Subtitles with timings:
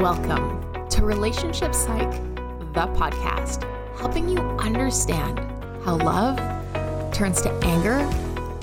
[0.00, 2.10] Welcome to Relationship Psych,
[2.72, 3.64] the podcast,
[3.98, 5.38] helping you understand
[5.84, 6.38] how love
[7.12, 7.98] turns to anger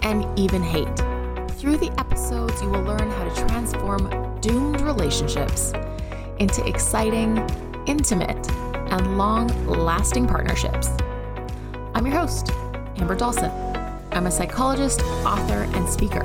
[0.02, 0.98] and even hate.
[1.60, 5.74] Through the episodes, you will learn how to transform doomed relationships
[6.40, 7.38] into exciting,
[7.86, 8.50] intimate,
[8.92, 10.90] and long lasting partnerships.
[11.94, 12.50] I'm your host,
[12.96, 13.52] Amber Dawson.
[14.12, 16.24] I'm a psychologist, author, and speaker.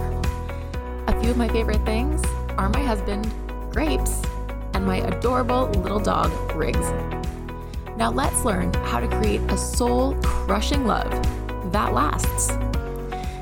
[1.06, 2.24] A few of my favorite things
[2.56, 3.30] are my husband,
[3.70, 4.22] Grapes,
[4.82, 6.90] and my adorable little dog, Riggs.
[7.96, 11.10] Now let's learn how to create a soul crushing love
[11.70, 12.50] that lasts.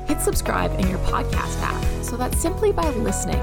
[0.07, 3.41] Hit subscribe in your podcast app so that simply by listening,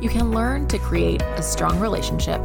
[0.00, 2.40] you can learn to create a strong relationship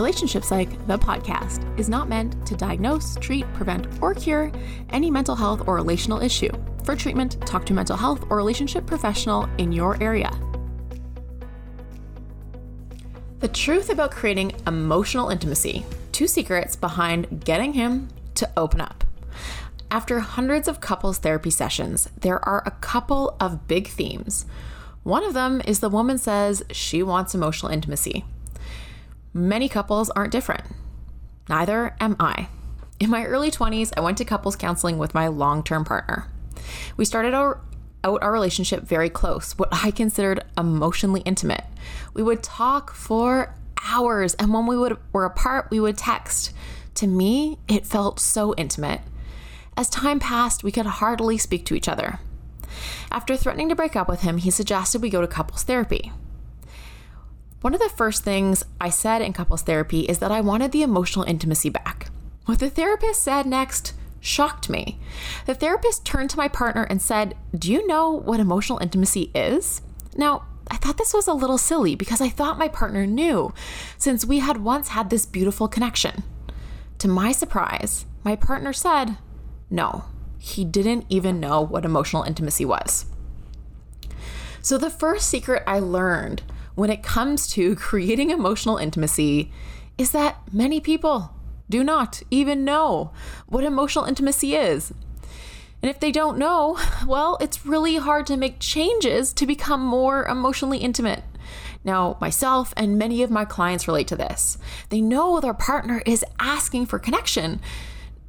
[0.00, 4.50] Relationship Psych, the podcast, is not meant to diagnose, treat, prevent, or cure
[4.88, 6.48] any mental health or relational issue.
[6.84, 10.30] For treatment, talk to a mental health or relationship professional in your area.
[13.40, 19.04] The truth about creating emotional intimacy two secrets behind getting him to open up.
[19.90, 24.46] After hundreds of couples therapy sessions, there are a couple of big themes.
[25.02, 28.24] One of them is the woman says she wants emotional intimacy.
[29.32, 30.64] Many couples aren't different.
[31.48, 32.48] Neither am I.
[32.98, 36.26] In my early 20s, I went to couples counseling with my long term partner.
[36.96, 37.60] We started our,
[38.02, 41.64] out our relationship very close, what I considered emotionally intimate.
[42.12, 43.54] We would talk for
[43.86, 46.52] hours, and when we would, were apart, we would text.
[46.96, 49.00] To me, it felt so intimate.
[49.76, 52.18] As time passed, we could hardly speak to each other.
[53.12, 56.12] After threatening to break up with him, he suggested we go to couples therapy.
[57.60, 60.82] One of the first things I said in couples therapy is that I wanted the
[60.82, 62.10] emotional intimacy back.
[62.46, 64.98] What the therapist said next shocked me.
[65.44, 69.82] The therapist turned to my partner and said, Do you know what emotional intimacy is?
[70.16, 73.52] Now, I thought this was a little silly because I thought my partner knew,
[73.98, 76.22] since we had once had this beautiful connection.
[76.98, 79.18] To my surprise, my partner said,
[79.68, 80.04] No,
[80.38, 83.06] he didn't even know what emotional intimacy was.
[84.62, 86.42] So, the first secret I learned
[86.80, 89.52] when it comes to creating emotional intimacy
[89.98, 91.30] is that many people
[91.68, 93.12] do not even know
[93.46, 94.90] what emotional intimacy is.
[95.82, 100.24] And if they don't know, well, it's really hard to make changes to become more
[100.24, 101.22] emotionally intimate.
[101.84, 104.56] Now, myself and many of my clients relate to this.
[104.88, 107.60] They know their partner is asking for connection.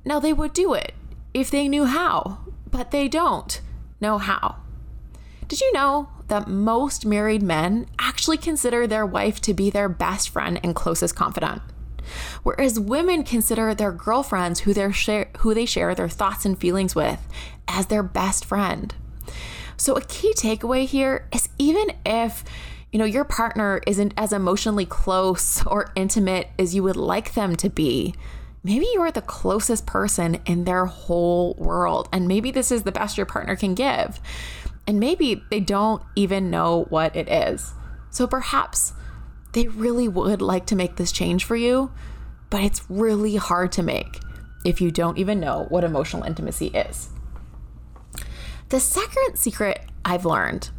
[0.04, 0.94] Now, they would do it
[1.34, 2.40] if they knew how,
[2.70, 3.62] but they don't
[4.02, 4.58] know how.
[5.48, 10.30] Did you know that most married men actually consider their wife to be their best
[10.30, 11.62] friend and closest confidant?
[12.42, 16.96] Whereas women consider their girlfriends who, they share, who they share their thoughts and feelings
[16.96, 17.28] with
[17.68, 18.96] as their best friend.
[19.76, 22.46] So a key takeaway here is even if
[22.94, 27.58] you know your partner isn't as emotionally close or intimate as you would like them
[27.58, 28.16] to be,
[28.64, 33.18] maybe you're the closest person in their whole world and maybe this is the best
[33.18, 34.22] your partner can give
[34.92, 37.74] and maybe they don't even know what it is.
[38.10, 38.92] So perhaps
[39.54, 41.94] they really would like to make this change for you,
[42.50, 44.20] but it's really hard to make
[44.66, 47.08] if you don't even know what emotional intimacy is.
[48.68, 50.72] The second secret I've learned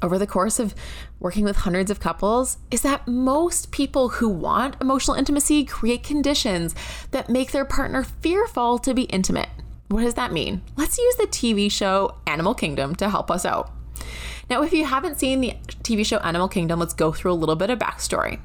[0.00, 0.74] over the course of
[1.20, 6.74] working with hundreds of couples is that most people who want emotional intimacy create conditions
[7.10, 9.50] that make their partner fearful to be intimate.
[9.88, 10.60] What does that mean?
[10.76, 13.70] Let's use the TV show Animal Kingdom to help us out.
[14.50, 17.56] Now, if you haven't seen the TV show Animal Kingdom, let's go through a little
[17.56, 18.38] bit of backstory.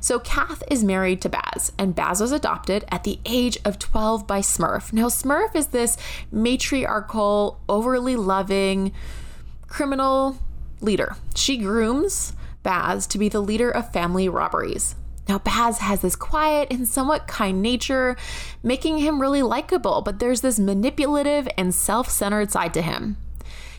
[0.00, 4.26] So, Kath is married to Baz, and Baz was adopted at the age of 12
[4.26, 4.92] by Smurf.
[4.92, 5.96] Now, Smurf is this
[6.30, 8.92] matriarchal, overly loving
[9.68, 10.38] criminal
[10.80, 11.16] leader.
[11.34, 14.94] She grooms Baz to be the leader of family robberies.
[15.28, 18.16] Now, Baz has this quiet and somewhat kind nature,
[18.62, 23.18] making him really likable, but there's this manipulative and self centered side to him.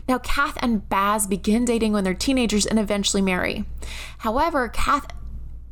[0.08, 3.66] Now, Kath and Baz begin dating when they're teenagers and eventually marry.
[4.20, 5.08] However, Kath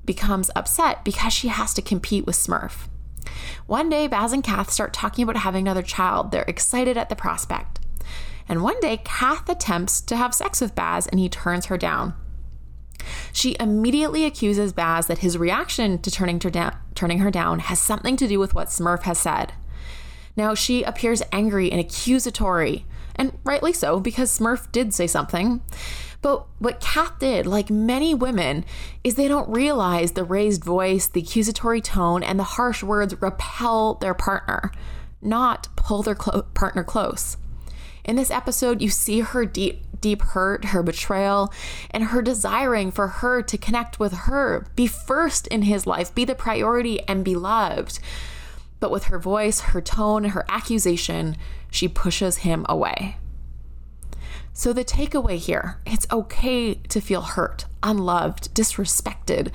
[0.06, 2.88] becomes upset because she has to compete with Smurf.
[3.68, 6.32] One day, Baz and Kath start talking about having another child.
[6.32, 7.80] They're excited at the prospect.
[8.50, 12.14] And one day, Kath attempts to have sex with Baz and he turns her down.
[13.32, 17.80] She immediately accuses Baz that his reaction to turning her, down, turning her down has
[17.80, 19.54] something to do with what Smurf has said.
[20.36, 22.86] Now, she appears angry and accusatory,
[23.16, 25.62] and rightly so, because Smurf did say something.
[26.22, 28.66] But what Kath did, like many women,
[29.04, 33.96] is they don't realize the raised voice, the accusatory tone, and the harsh words repel
[33.96, 34.72] their partner.
[35.20, 37.38] not pull their clo- partner close.
[38.06, 41.54] In this episode, you see her deep, deep hurt, her betrayal,
[41.92, 46.26] and her desiring for her to connect with her, be first in his life, be
[46.26, 48.00] the priority, and be loved.
[48.80, 51.36] But with her voice, her tone, her accusation,
[51.72, 53.18] she pushes him away.
[54.54, 59.52] So, the takeaway here it's okay to feel hurt, unloved, disrespected.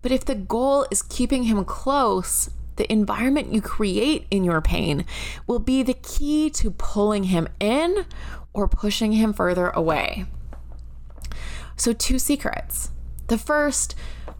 [0.00, 5.04] But if the goal is keeping him close, the environment you create in your pain
[5.46, 8.06] will be the key to pulling him in
[8.54, 10.24] or pushing him further away.
[11.76, 12.90] So, two secrets.
[13.26, 13.94] The first,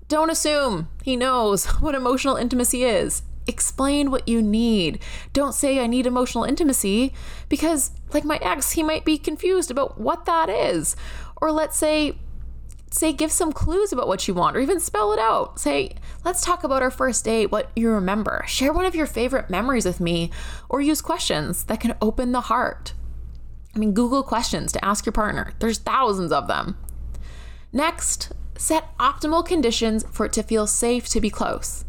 [0.08, 3.23] don't assume he knows what emotional intimacy is.
[3.46, 5.00] Explain what you need.
[5.32, 7.12] Don't say, I need emotional intimacy,
[7.49, 10.96] because, like my ex, he might be confused about what that is.
[11.37, 12.19] Or let's say,
[12.90, 15.58] say give some clues about what you want or even spell it out.
[15.58, 15.94] Say
[16.25, 18.44] let's talk about our first date what you remember.
[18.46, 20.31] Share one of your favorite memories with me
[20.69, 22.94] or use questions that can open the heart.
[23.75, 25.52] I mean google questions to ask your partner.
[25.58, 26.76] There's thousands of them.
[27.73, 31.84] Next set optimal conditions for it to feel safe to be close.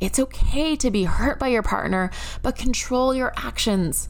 [0.00, 2.10] It's okay to be hurt by your partner
[2.42, 4.08] but control your actions.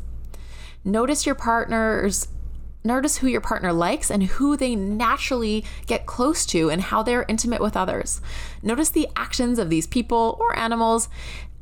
[0.85, 2.27] Notice your partner's
[2.85, 7.25] Notice who your partner likes and who they naturally get close to and how they're
[7.29, 8.21] intimate with others.
[8.63, 11.09] Notice the actions of these people or animals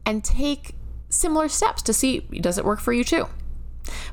[0.06, 0.74] and take
[1.08, 3.26] similar steps to see does it work for you too.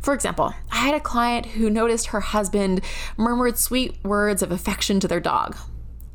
[0.02, 2.82] For example, I had a client who noticed her husband
[3.16, 5.56] murmured sweet words of affection to their dog.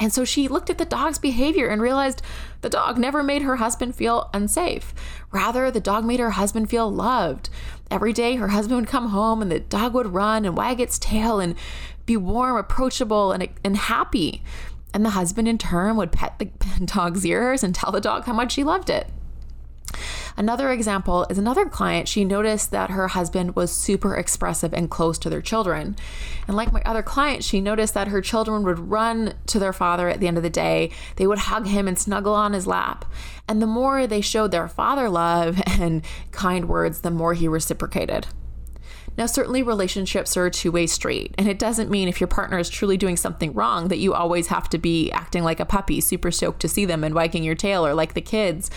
[0.03, 2.23] And so she looked at the dog's behavior and realized
[2.61, 4.93] the dog never made her husband feel unsafe.
[5.31, 7.49] Rather, the dog made her husband feel loved.
[7.89, 10.99] Every day, her husband would come home and the dog would run and wag its
[10.99, 11.55] tail and
[12.05, 14.43] be warm, approachable, and, and happy.
[14.93, 16.47] And the husband, in turn, would pet the
[16.85, 19.07] dog's ears and tell the dog how much he loved it.
[20.37, 22.09] Another example is another client.
[22.09, 25.97] She noticed that her husband was super expressive and close to their children.
[26.47, 30.09] And like my other client, she noticed that her children would run to their father
[30.09, 30.91] at the end of the day.
[31.17, 33.05] They would hug him and snuggle on his lap.
[33.49, 38.27] And the more they showed their father love and kind words, the more he reciprocated.
[39.19, 42.59] Now, certainly relationships are a two way street, and it doesn't mean if your partner
[42.59, 46.01] is truly doing something wrong that you always have to be acting like a puppy,
[46.01, 48.71] super stoked to see them and wagging your tail or like the kids.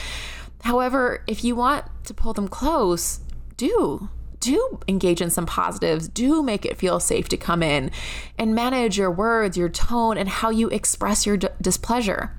[0.64, 3.20] However, if you want to pull them close,
[3.58, 4.10] do
[4.46, 7.90] do engage in some positives, do make it feel safe to come in
[8.38, 12.32] and manage your words, your tone, and how you express your d- displeasure.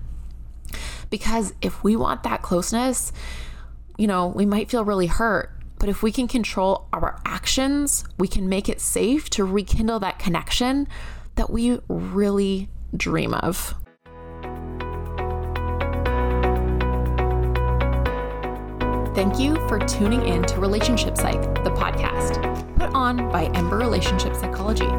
[1.10, 3.12] Because if we want that closeness,
[3.98, 8.28] you know, we might feel really hurt, but if we can control our actions, we
[8.28, 10.86] can make it safe to rekindle that connection
[11.34, 13.74] that we really dream of.
[19.16, 22.34] Thank you for tuning in to Relationship Psych, the podcast,
[22.76, 24.90] put on by Ember Relationship Psychology.